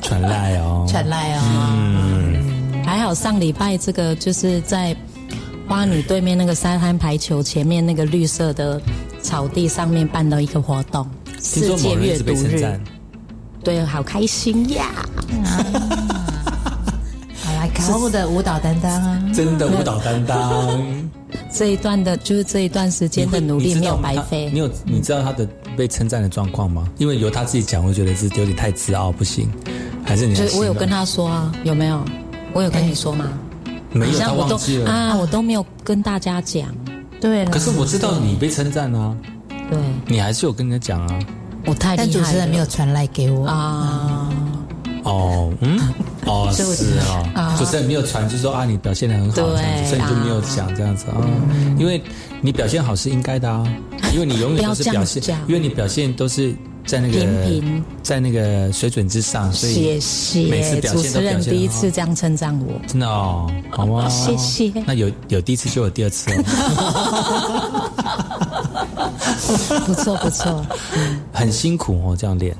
[0.00, 1.40] 传赖哦，传赖哦。
[1.44, 4.96] 嗯，还好上礼拜这个就是在
[5.68, 8.80] 花女对面那个沙滩排球前面那个绿色的
[9.20, 11.06] 草地上面办到一个活动，
[11.42, 12.80] 世界阅读日被称赞，，
[13.62, 14.86] 对，好开心呀！
[15.44, 16.17] 好
[17.88, 19.22] 来，可恶的舞蹈担当啊！
[19.34, 20.82] 真的舞蹈担当，
[21.52, 24.58] 这一段的就是这一段时间的努力没有白费你。
[24.58, 26.88] 有你知道他的被称赞的状况吗？
[26.98, 29.50] 因为由他自己讲，我觉得是有点太自傲，不行。
[30.04, 32.00] 还是你就是我有跟他他说啊，有没有？
[32.52, 33.26] 我有跟你说吗？
[33.92, 34.90] 没有，他好像我都忘记了。
[34.90, 36.68] 啊，我都没有跟大家讲。
[37.20, 39.16] 对了，可是我知道你被称赞啊，
[39.70, 41.18] 对你还是有跟人家讲啊。
[41.66, 44.30] 我太但主厉害了持人没有传来给我啊。
[45.02, 45.78] 哦，嗯，
[46.28, 46.62] 哦，是
[47.00, 47.56] 哦，啊。
[47.58, 49.50] 主持人没有传，就说啊，你表现的很好，这样
[49.84, 51.16] 子所以你就没有讲这样子啊，
[51.78, 52.02] 因为
[52.40, 53.64] 你表现好是应该的啊，
[54.12, 56.54] 因为你永远都是表现因为你表现都是
[56.86, 57.26] 在那个
[58.02, 64.08] 在那个水准之上，所以谢每次表现都持人第一次这样称赞我，真的哦，好吗？
[64.08, 64.72] 谢谢。
[64.86, 66.42] 那有有第一次就有第二次哦，
[69.86, 70.64] 不错不错。
[71.32, 72.56] 很辛苦哦，这样练，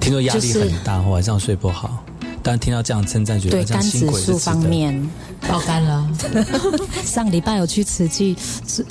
[0.00, 2.03] 听说压力就是很大，晚上睡不好。
[2.44, 4.38] 但听到这样称赞，觉得对肝这样辛指数苦也是值得。
[4.38, 5.10] 方面，
[5.48, 6.08] 爆肝了，
[7.02, 8.36] 上礼拜有去慈济，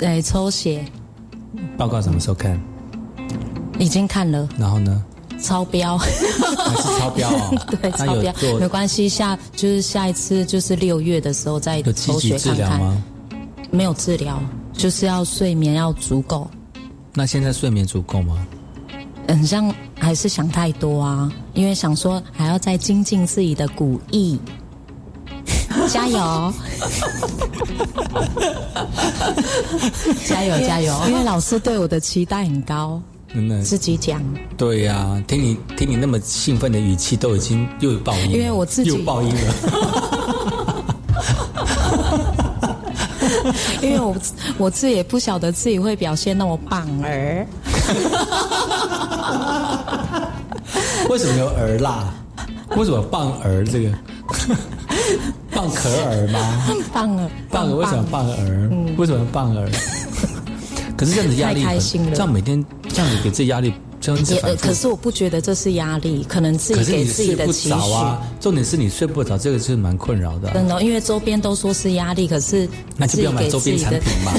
[0.00, 0.84] 呃，抽血
[1.78, 2.60] 报告什么时候看？
[3.78, 5.02] 已经看了，然后呢？
[5.40, 7.66] 超标，还是超标哦？
[7.82, 12.56] 对，超标没关系，下就是下一次就是六月的时候再抽血看看。
[12.56, 13.02] 疗吗？
[13.70, 14.40] 没有治疗，
[14.72, 16.48] 就是要睡眠要足够。
[17.12, 18.46] 那现在睡眠足够吗？
[19.28, 19.72] 很像
[20.04, 24.38] 还是想太多啊，因为想说还要再精进自己的古艺，
[25.88, 26.18] 加油！
[30.28, 30.94] 加油加油！
[31.08, 33.00] 因为老师对我的期待很高，
[33.32, 34.22] 真的自己讲，
[34.58, 39.54] 对呀、听你听你那么兴奋的语气，都已经又有爆音了，因为我自己又爆音了。
[43.82, 44.16] 因为我
[44.58, 47.46] 我自己也不晓得自己会表现那么棒儿，
[51.10, 52.12] 为什么有儿辣？
[52.76, 53.90] 为什么棒儿这个？
[55.54, 56.66] 蚌壳儿吗？
[56.92, 58.70] 棒儿，棒儿为什么棒儿？
[58.96, 59.70] 为什么棒儿？
[60.96, 67.68] 可是这样子压力很，太开心了这样每天这样子给自己压力，这样子可是我不觉得这是压力，可能自己给自己的期许。
[67.68, 74.32] 着啊，重点是你睡不着，这个是蛮困扰的啊、真的，因为周边都说是压力，可是那就不要买周边产品嘛。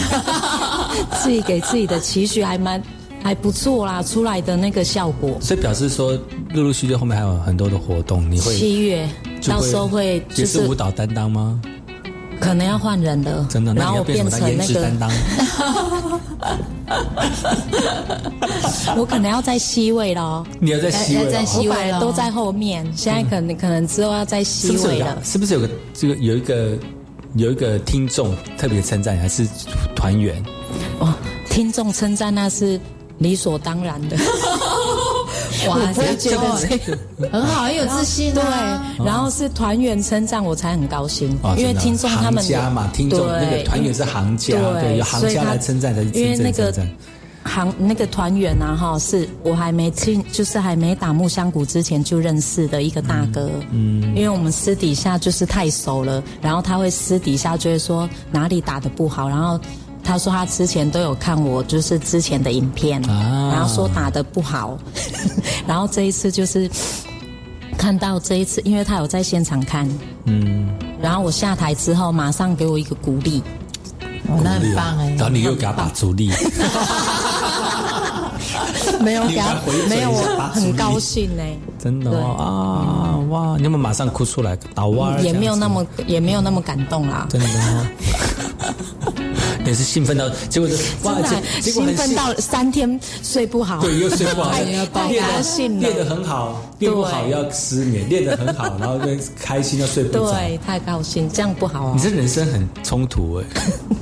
[1.21, 2.81] 自己给自己的期许还蛮
[3.25, 5.35] 还不错啦，出来的那个效果。
[5.41, 6.11] 所以表示说，
[6.53, 9.09] 陆陆续续后面还有很多的活动，你会七月
[9.47, 11.59] 到时候会也就是是舞蹈担当吗？
[12.39, 15.09] 可能要换人了，真的，那然后我变成那个值担当？
[18.95, 20.45] 我可能要在 C 位咯。
[20.59, 25.17] 你要在 C 位在 C 位都在后面，现在可能可能之后要在是 C 不是有位了？。
[25.23, 26.77] 是不是有个这个有一个
[27.33, 29.47] 有一个听众特别称赞你，还是
[29.95, 30.43] 团员？
[30.99, 31.11] 哦，
[31.49, 32.79] 听众称赞那是
[33.19, 34.17] 理所当然的。
[35.67, 36.29] 哇我觉得这
[36.67, 36.97] 这个
[37.31, 46.95] 很好，很有自信对啊。，然后是团员称赞我才很高兴，哦因为听众他们家嘛，听众那个团员是行家，对对，有行家来称赞才是真因为那个正称赞。
[47.45, 53.49] 行那个团员啊，哈，是我还没进，就是还没打木香鼓之前就认识的一个大哥。
[53.71, 59.59] 嗯，因为我们私底下就是太熟了，然后他会私底下就会说哪里打的不好，然后
[60.05, 64.77] 他说他之前都有看我就是之前的影片，啊然后说打的不好，
[65.67, 66.69] 然后这一次就是
[67.77, 69.89] 看到这一次，因为他有在现场看，
[70.25, 70.69] 嗯，
[71.01, 73.41] 然后我下台之后马上给我一个鼓励，
[74.29, 75.19] 哦，那很棒哎然。
[75.19, 76.31] 后你又给他把主力，
[79.01, 79.55] 没有给他
[79.89, 80.21] 没有我
[80.53, 81.41] 很高兴呢、
[81.79, 83.55] 真的哦啊哇！
[83.57, 84.55] 你有没有马上哭出来？
[84.75, 87.25] 打哇也没有那么也没有那么感动啦。
[87.29, 87.85] 真的哦。
[89.65, 100.31] 也是兴奋到，结果是哇，结结果兴奋到三天睡不好，对，又睡不好，太高兴练得，很好，练不好要失眠，练得很好， 然后就开心又睡不着。
[100.31, 102.01] 对，太高兴，这样不好啊你。
[102.01, 103.45] 这人生很冲突哎，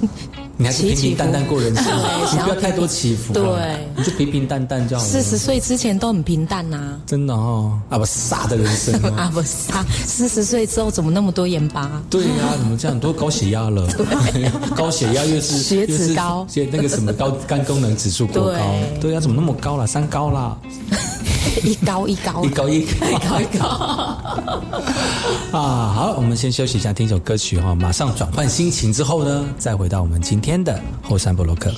[0.55, 1.85] 你还是平平淡淡过人生，
[2.31, 5.09] 你不要太多起伏啊，对你就平平淡淡就好了。
[5.09, 9.13] 四十岁之前都很平淡呐、真的哦，啊不傻的人生哦。
[9.17, 12.01] 啊，不是啊，四十岁之后怎么那么多盐巴？
[12.09, 12.99] 对呀、怎么这样？
[12.99, 13.87] 都高血压了，
[14.77, 19.87] 高血压又是血脂高血那个什么高肝功能指数过高，对对呀、怎么那么高啦？
[19.87, 20.55] 三高啦，
[21.63, 23.67] 一高一高一高一高一高一高。
[25.57, 25.93] 啊！
[25.95, 31.71] 好，我们先休息一下，听一首歌曲哈，马上转换心情之后呢，再回到我们今天的后山布洛克。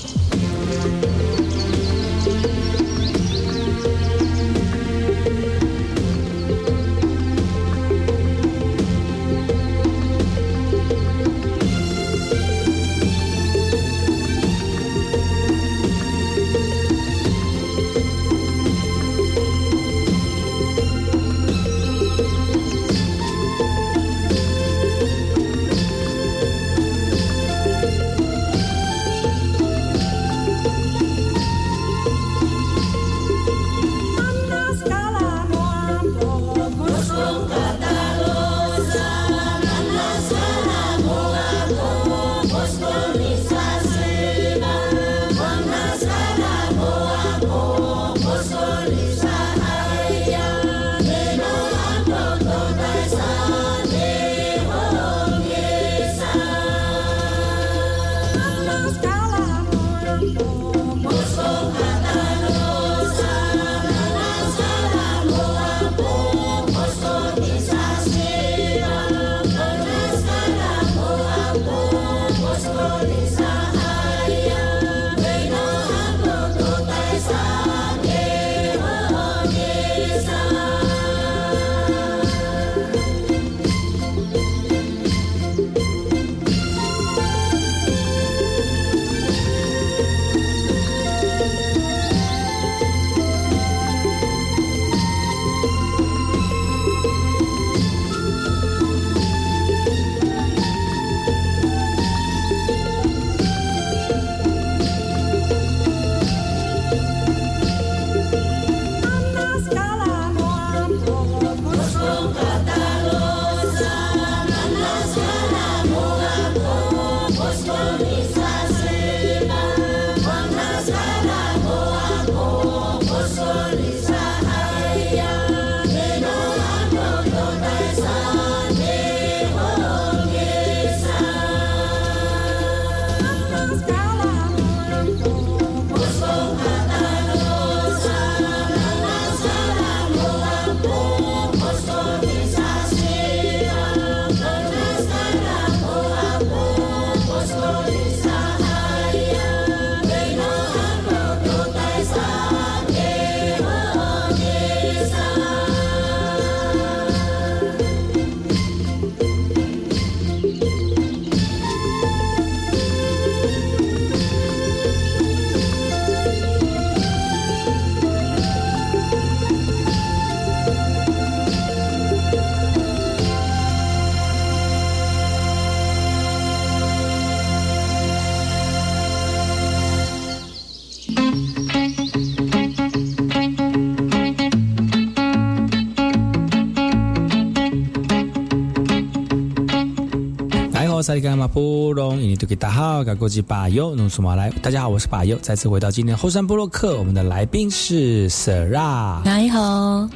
[191.16, 194.50] 萨利甘马布隆，印尼多吉大好，嘎国际巴尤弄苏马来。
[194.62, 200.10] 大家好，我是巴尤，再次回到今天后山部落客，我们的来宾是 Sara，你好，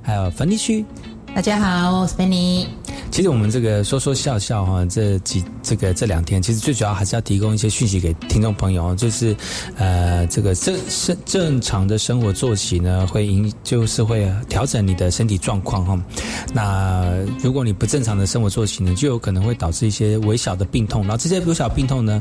[0.00, 0.86] 还有芬妮区。
[1.34, 2.64] 大家好，我是 Benny。
[3.10, 9.36] 其实我们这个说说笑笑哈，这几这个这两天，其实最主要还是要提供一些讯息给听众朋友，就是
[9.76, 16.02] 呃，这个正正正常的生活作息呢，会影就是会调整你的身体状况哈。
[16.54, 17.12] 那
[17.42, 22.18] 如果你不正常的生活作息呢，就有可能会导致一些微小的病痛，然后这些微小病痛呢，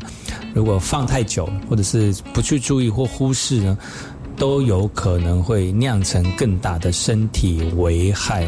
[0.54, 3.78] 如果放太久，或者是不去注意或忽视呢。
[4.38, 8.48] 都有可能会酿成更大的身体危害。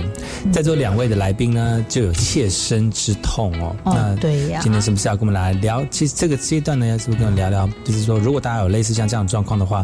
[0.54, 3.76] 在座两位的来宾呢，就有切身之痛哦。
[3.86, 4.60] 哦，对呀。
[4.62, 5.84] 今天是不是要跟我们来聊？
[5.90, 7.68] 其实这个阶段呢，是不是跟我们聊聊？
[7.84, 9.84] 就是说，如果大家有类似像这样的状况的话，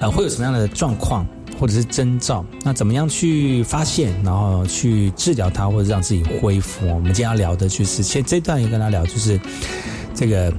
[0.00, 1.26] 呃，会有什么样的状况
[1.60, 2.42] 或者是征兆？
[2.62, 6.88] 那怎么样去发现，然后去治疗它，或者让自己恢复？
[6.88, 9.38] 我们今天要聊的就是，现这段也跟他聊，就是
[10.14, 10.50] 这个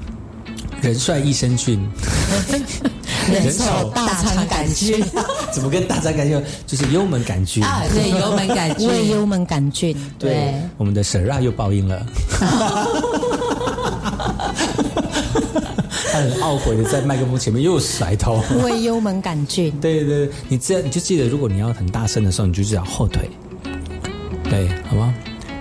[0.81, 1.83] 人帅益生菌。
[3.31, 5.03] 人丑大肠杆菌，
[5.53, 6.41] 怎么跟大肠杆菌？
[6.65, 9.95] 就是幽门杆菌啊，对，幽门杆菌，胃幽门杆菌。
[10.19, 12.05] 对，我们的 Sara 又报应了，
[16.11, 18.41] 他很懊悔的在麦克风前面又甩头。
[18.63, 23.29] 胃幽门杆菌，对对对，你这样你就记得，如果你要很大声的时候，你就只要后腿，
[24.49, 25.13] 对，好吗？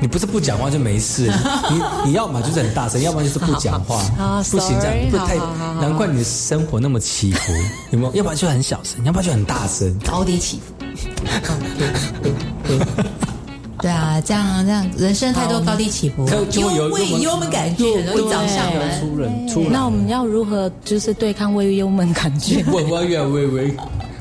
[0.04, 1.32] 你不是不讲话就没事，
[1.72, 4.02] 你你要么就是很大声，要么就是不讲话，
[4.52, 5.34] 不行这样，不太，
[5.80, 7.52] 难怪你的生活那么起伏，
[7.90, 8.12] 有没有？
[8.16, 10.74] 要不然就很小声，要不然就很大声，高低起伏。
[13.80, 19.00] 对啊，这样这样，人生太多高低起伏，有胃幽门杆菌会找上门。
[19.00, 22.62] 出人出那我们要如何就是对抗胃幽门杆菌？
[22.70, 23.74] 喂喂喂喂。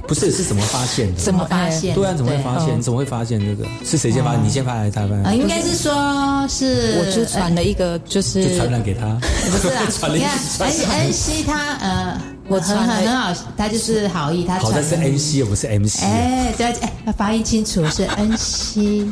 [0.08, 1.22] 不是，是怎么发现的？
[1.22, 1.96] 怎么发现？
[1.96, 2.82] 对啊，怎么会发现？
[2.82, 3.66] 怎么会发现这个？
[3.86, 4.44] 是谁先发现？
[4.44, 5.24] 你先发现还是他发现？
[5.24, 9.18] 啊，应该是说是我就传了一个，就是就传染给他。
[9.50, 9.82] 不是啊，
[10.14, 16.04] 你看恩恩熙他呃，我很很很好，他就是好意，他好像是恩熙，又不是 MC。
[16.04, 16.68] 哎，对，
[17.06, 19.12] 哎，发音清楚是 恩熙。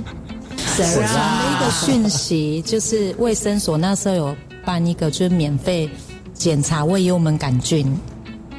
[0.76, 5.90] 传了一个讯息，就是卫生所那时候有办一个，就是免费
[6.34, 7.98] 检查胃幽门杆菌。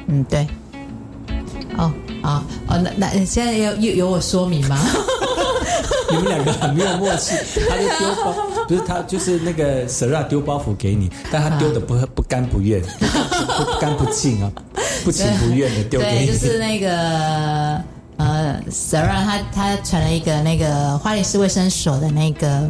[0.07, 0.45] 嗯，对。
[1.77, 1.91] 哦。
[2.23, 4.79] 啊哦，那那现在要有有我说明吗？
[6.09, 7.35] 你们两个很没有默契，
[7.69, 8.33] 他就丢包，
[8.67, 14.51] 不是他就是那个 Sara 丢包袱给你，但他丢的不不甘不愿，不甘不净啊，
[15.03, 16.25] 不情不愿的丢给你。
[16.27, 17.81] 对，就是那个
[18.17, 22.69] 呃，Sara 他他传了一个那个花莲市卫生所的那个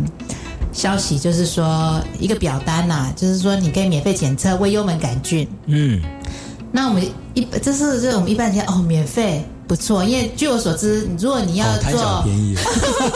[0.71, 5.45] 消息，就是说一个表单呐，就是说你可以免费检测胃幽门杆菌。
[5.65, 6.01] 嗯。
[6.75, 12.57] 那我们一这是这我们一般讲哦，免费不错，因为据我所知，如果你要做，便宜，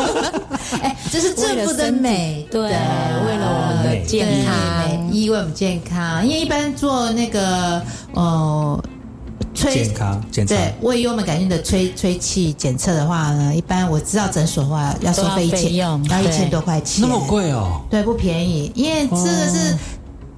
[0.80, 7.82] 哎，这是政府的美，对，为了我们的健康，为我们健康，因为一般做那个
[8.14, 8.80] 哦，
[9.56, 19.76] 健康检测，对，胃幽门杆菌的吹吹气检测的话呢，一般我知道诊所的话要收费一千，要一千多块钱，那么贵哦，对，不便宜，因为这个是，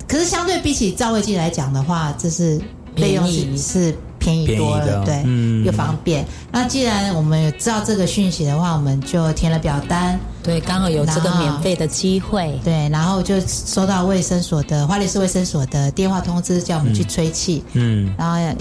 [0.07, 2.57] 可是相对比起照胃镜来讲的话，这是。
[3.00, 5.24] 费用是是便宜多了，对，
[5.64, 6.26] 又方便。
[6.52, 18.58] 那既然我们知道这个讯息的话，我们就填了表单，对，刚好有这个免费的机会，对，然后就收到卫生所的花莲市卫生所的电话通知，叫我们去吹气，嗯，然后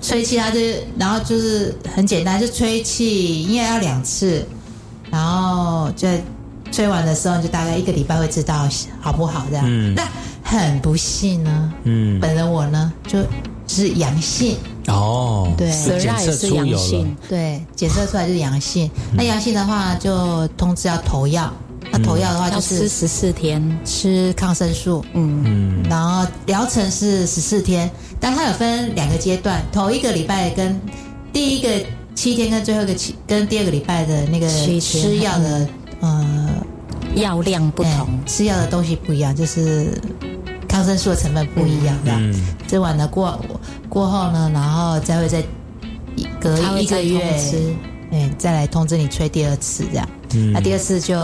[0.00, 0.58] 吹气，它就
[0.98, 4.42] 然后就是很简单，就吹气，应该要两次，
[5.10, 6.08] 然后就
[6.72, 8.66] 吹完的时候，就大概一个礼拜会知道
[9.00, 9.66] 好不好这样。
[9.68, 10.08] 嗯，那
[10.42, 13.18] 很不幸呢，嗯，本人我呢就。
[13.66, 14.56] 是阳性
[14.88, 18.90] 哦，对，检测是阳性，对，检测出来就是阳性。
[19.14, 21.52] 那阳性的话，就通知要投药。
[21.90, 25.04] 那投药的话，就是吃十四天，吃抗生素。
[25.12, 30.80] 嗯嗯，然后疗程是十四天，但它有分两个阶段，头一个礼拜跟
[31.32, 31.68] 第一个
[32.14, 34.48] 七天跟最后一个七跟第二个礼拜的那个
[34.80, 35.68] 吃药的
[36.00, 36.50] 呃
[37.14, 39.90] 药量不同，吃药的东西不一样，就是。
[40.74, 42.34] 抗生素的成分不一样，嗯，
[42.66, 43.40] 这完了过
[43.88, 45.40] 过后呢，然后再会再
[46.40, 47.40] 隔一个月，
[48.10, 50.08] 嗯，再来通知你吹第二次这样。
[50.52, 51.16] 那第二次就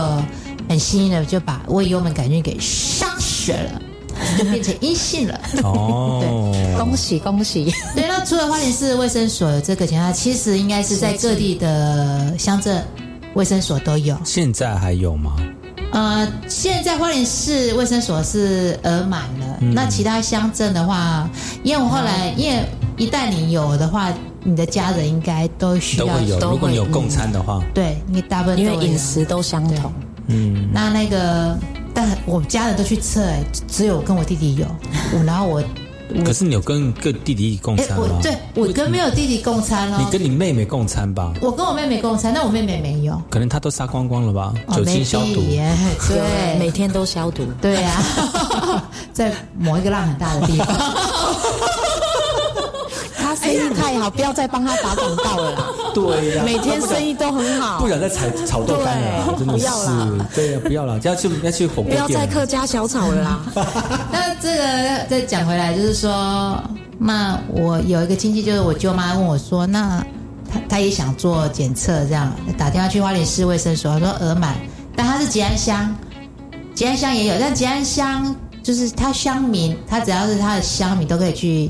[0.69, 3.81] 很幸运的就把胃幽门杆菌给杀死了，
[4.37, 5.37] 就变成阴性了。
[5.63, 7.69] 哦， 对，恭喜恭喜。
[7.93, 12.81] 对，那除了花莲市卫生所有这个检查，其实应该是在各地的乡镇
[13.33, 14.17] 卫生所都有。
[14.23, 15.35] 现在还有吗？
[15.91, 21.29] 呃，现在花莲市卫生所是额满了，那其他乡镇的话，
[21.63, 22.65] 因为我后来，因为
[22.97, 24.13] 一旦你有的话，
[24.43, 26.39] 你的家人应该都需要，都会有。
[26.39, 29.91] 如果你有共餐的话，对，你大部分因为饮食都相同，
[30.27, 31.57] 嗯，那那个。
[31.93, 34.65] 但我家人都去测，哎，只有跟我弟弟有，
[35.13, 35.61] 我然后我
[36.25, 38.05] 可是你有跟个弟弟一起共哎，餐吗？
[38.09, 41.33] 我对我跟没有弟弟共餐哦，你跟你妹妹共餐吧？
[41.41, 44.53] 我跟我妹妹共餐，但我妹妹没有，可能她都杀光光了吧？
[44.75, 45.41] 酒精消毒。
[45.49, 45.73] 耶
[46.07, 47.45] 对， 每天都消毒。
[47.61, 48.01] 对啊、
[49.13, 50.67] 在某一个浪很大的地方。
[53.57, 55.65] 他生意太好，不要再帮他打广告了啦。
[55.93, 59.65] 对呀每天生意都很好不，想再炒炒豆干了真的是。
[60.33, 62.25] 对呀，不要了，要去要去火锅不要再。
[62.31, 63.39] 客家小炒了啦。
[64.09, 66.57] 那这个再讲回来，就是说，
[66.97, 70.01] 那我有一个亲戚，就是我舅妈问我说，那
[70.49, 74.55] 她她也想做检测，这样打电话去花莲市卫生所，说额满，
[74.95, 75.93] 但她是吉安乡，
[76.73, 78.33] 吉安乡也有，但吉安乡
[78.63, 81.69] 就是他乡民，他只要是他的乡民都可以去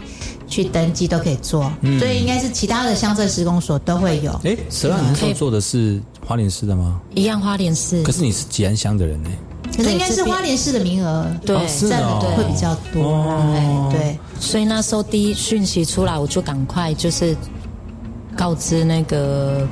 [0.51, 4.31] 去登记，都可以做，嗯所以应该是其他的乡镇施工所都会有。
[4.43, 7.01] 哎，蛇浪，你那时候做的是花莲市的吗？
[7.15, 9.29] 一样花莲市可，是你是吉安乡的人呢。
[9.75, 11.55] 可是应该是花莲市的名额，对
[11.89, 13.01] 占哦的会比较多。
[13.01, 14.19] 哦哎，对。
[14.37, 17.33] 所以那时候第一讯息出来，我就赶快就是
[18.35, 19.65] 告知那个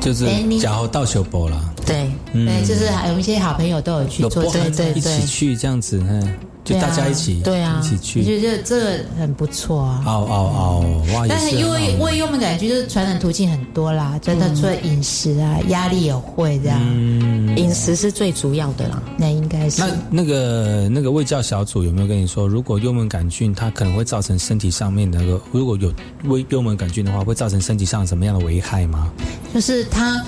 [0.00, 0.26] 就是
[0.58, 6.34] 假后到修博了，对嗯对，就是还有一些好朋友都有去做有这个，对一起去这样子，嗯，
[6.64, 10.02] 就大家一起，对啊一起去我去，觉得这个很不错啊。
[10.04, 10.80] 嗷嗷嗷，
[11.14, 19.02] 哇，但是因为幽门杆菌就是传染途径很多啦，真的除了饮食啊、压力也会这样，嗯，饮食是最主要的啦。
[19.16, 25.92] 那应该是那那个那个卫教小组有没有跟你说，如果幽门杆菌它可能会造成身体上面的那个，如果有
[26.24, 29.10] 微幽门杆菌的话，会造成身体上什么样的危害吗？
[29.52, 30.24] 就是它，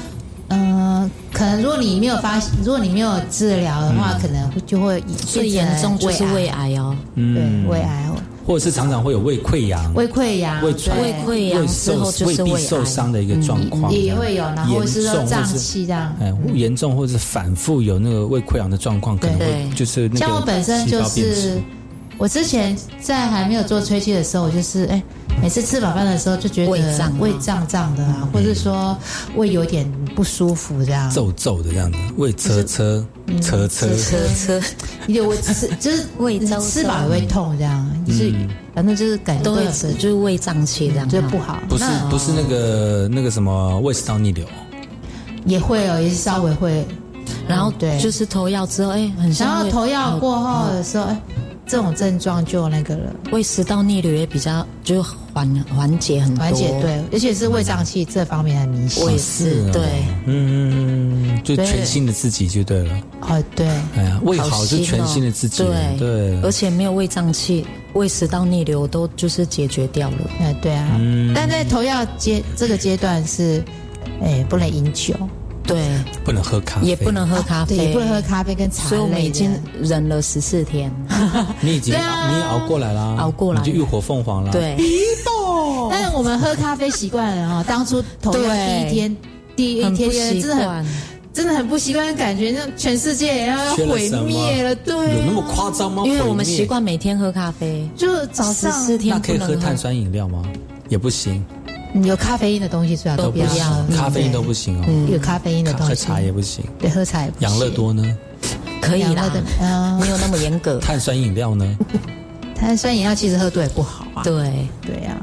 [0.48, 8.10] 呃，可能如果你没有发，如果你没有治疗的话，可能会就会最严重就是胃癌哦，嗯对胃癌、
[8.46, 10.74] 或者是常常会有胃溃疡、胃溃疡、胃
[11.24, 12.84] 溃疡之受后就是胃壁受。
[12.84, 16.14] 伤的一个状况，也会有，然后或是说胀气这样。
[16.20, 21.62] 哎，严重或者是反复有那个胃溃疡的状况，可能会对就是那个像我本身就是质，
[22.18, 25.02] 我之前在还没有做吹气的时候，我就是哎，
[25.40, 27.16] 每次吃饱饭的时候就觉得胃胀啊。
[27.18, 28.96] 胃胀胀的啊，或者说
[29.34, 31.10] 胃有点不舒服这样。
[31.10, 33.04] 皱皱的这样子，胃车车
[33.40, 34.60] 车车，车车。
[35.08, 41.58] 因为我吃 就是胃周吃饱也会痛这样，就是嗯反正就是感觉都会有就是胃胀气这样，就不好。
[41.68, 44.46] 不是不是那个那个什么胃食道逆流，
[45.44, 46.86] 也会哦，也是稍微会，
[47.48, 47.98] 然后对。
[47.98, 51.20] 就是投药之后，哎，很然后投药过后的时候，哎，
[51.66, 53.12] 这种症状就那个了。
[53.32, 59.02] 胃食道逆流也比较就缓缓解很多，缓解对，而且是胃胀气这方面很明显。
[59.02, 59.82] 我也是哦是对，
[60.26, 63.00] 嗯，就全新的自己就对了。
[63.22, 70.16] 哦，对，哎呀，胃好是全新的自己，对对，而且没有胃胀气、胃食道逆流都就是解决掉了。
[70.40, 70.88] 哎，对啊。
[70.98, 73.62] 嗯但在投药阶这个阶段是，
[74.20, 75.14] 哎，不能饮酒，
[75.64, 75.80] 对，
[76.24, 80.92] 不能喝咖啡，也不能喝咖啡，对，也不能喝咖啡跟茶所以我们已经忍了十四天，
[81.60, 82.30] 你已经啊。
[82.30, 83.60] 你也熬过来啦，熬过来。
[83.60, 84.76] 了你就浴火凤凰了。，对，
[85.90, 89.16] 但是我们喝咖啡习惯了哈，当初投药第一天，
[89.56, 90.86] 第一天很不习真的很惯。
[91.32, 96.02] 真的很不习惯，感觉那全世界也要毁灭了，对啊，有那么夸张吗？
[96.04, 100.42] 因为我们习惯每天喝咖啡，就早十上四天不那可以喝碳酸饮料吗？
[100.90, 101.61] 也不行，嗯
[102.04, 104.84] 有咖啡因的东西最好都不要不要喝咖啡因都不行哦。
[104.88, 107.48] 嗯有咖啡因的东西，喝茶也不行，对，喝茶也不行。
[107.48, 108.02] 养乐多呢？
[108.80, 109.30] 可以啦
[109.60, 110.78] 嗯，没有那么严格。
[110.80, 111.78] 碳酸饮料呢？
[112.56, 114.22] 碳酸饮料其实喝多也不好啊。
[114.24, 115.20] 对，对啊，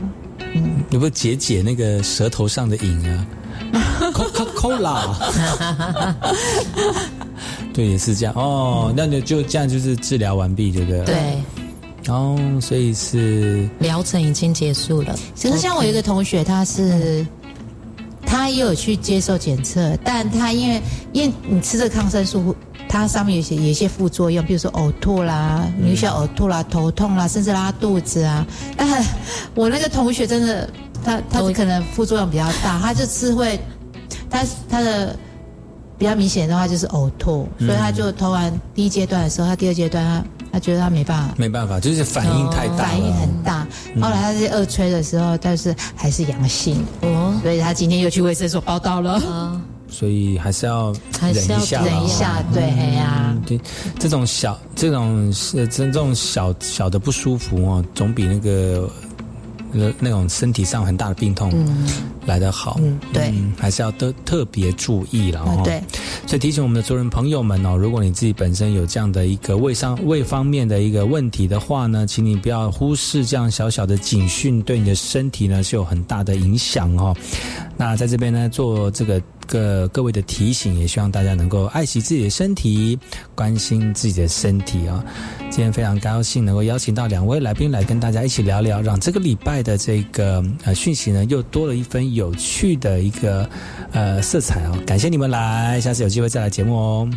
[0.89, 3.25] 你不解解那个舌头上的瘾啊？
[4.13, 5.13] Coca Cola，
[7.73, 8.91] 对，也是这样哦。
[8.95, 11.05] 那你就这样就是治疗完毕，对不对？。
[11.05, 11.15] 对，
[12.09, 15.15] 哦，所以是疗程已经结束了。
[15.35, 17.25] 其实像我有一个同学，他是
[18.25, 20.81] 他也有去接受检测，但他因为
[21.13, 22.55] 因为你吃这个抗生素，
[22.87, 28.45] 它上面有些有一些副作用，比如说呕吐啦，你需要呕吐啦、头痛啦，甚至拉肚子啊。
[28.75, 29.05] 但
[29.55, 30.69] 我那个同学真的，
[31.03, 33.59] 他他可能副作用比较大，他就吃会，
[34.29, 35.15] 他他的。
[35.97, 41.33] 比较明显的话就是呕吐，所以他就投完第一阶段的时候，他第二阶段他他觉得他没办法。
[41.37, 43.67] 没办法，就是反应太大了，反应很大。
[44.01, 49.13] 后来他是二催的时候，但是还是阳性，哦，所以他今天又去卫生所报道了。
[49.13, 53.15] 啊，所以还是要忍一下，忍一下，对，哎呀。
[53.29, 53.59] 嗯，，对，
[53.97, 59.08] 这种小这种是这这种小小的不舒服哦，总比那个呃
[59.71, 61.51] 那种身体上很大的病痛
[62.25, 62.79] 来得好。
[62.81, 65.61] 嗯，对，嗯，还是要特特别注意了哦。
[65.63, 65.81] 对，
[66.27, 77.15] 所以提醒我们的族人朋友们哦，如果你自己本身有这样的一个胃上胃方面的一个问题的话呢，请你不要忽视这样小小的警讯，对你的身体呢是有很大的影响哦。
[77.77, 82.97] 那在这边呢，做这个个各位的提醒，也希望大家能够爱惜自己的身体，
[83.35, 85.03] 关心自己的身体啊。
[85.49, 93.49] 今天非常高兴能够邀请到两位来宾来跟大家一起聊聊，让这个礼拜的这个呃讯息呢又多了一分有趣的一个
[93.91, 94.77] 呃色彩哦。
[94.85, 97.09] 感谢你们来，下次有机会再来节目哦。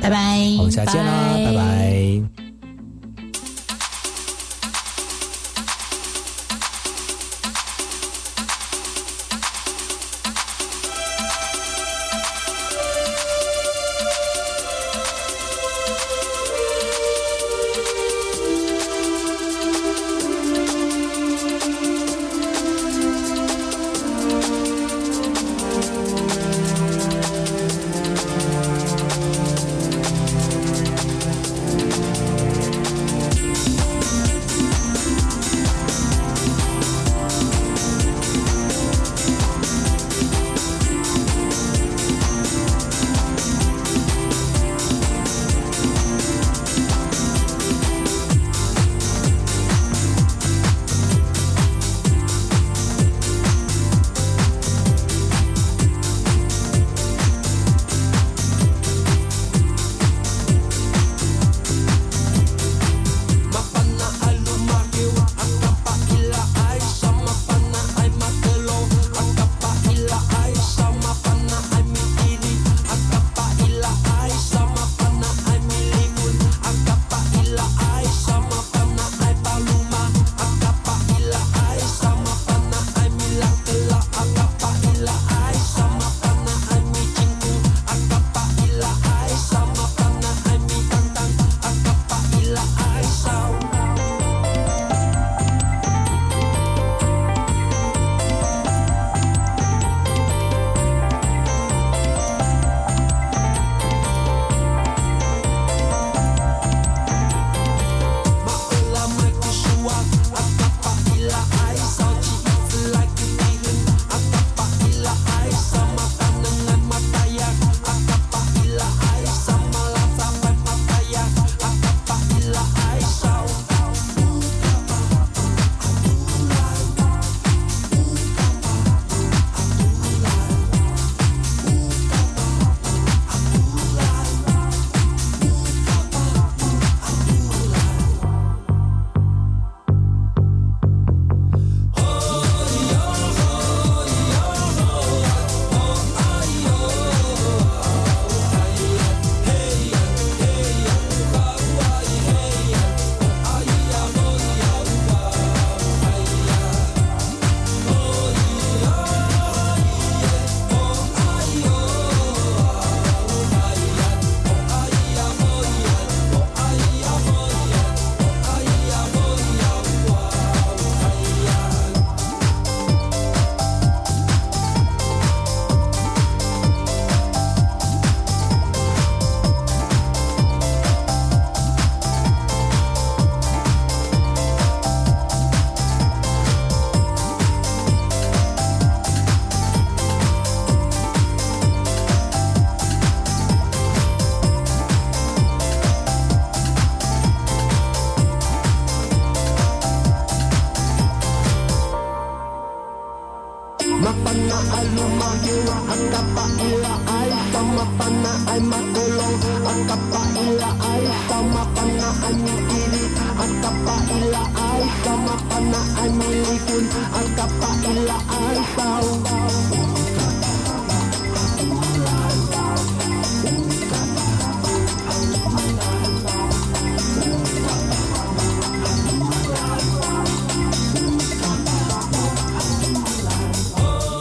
[0.00, 2.41] 拜拜，我们下次见啦，拜拜。